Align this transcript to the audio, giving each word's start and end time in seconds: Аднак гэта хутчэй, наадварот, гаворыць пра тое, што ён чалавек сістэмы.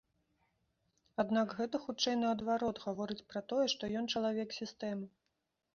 Аднак 1.25 1.47
гэта 1.59 1.75
хутчэй, 1.85 2.17
наадварот, 2.23 2.83
гаворыць 2.89 3.21
пра 3.33 3.47
тое, 3.53 3.65
што 3.77 3.83
ён 4.03 4.13
чалавек 4.17 4.61
сістэмы. 4.63 5.07